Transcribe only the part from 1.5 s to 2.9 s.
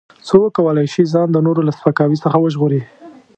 له سپکاوي څخه وژغوري.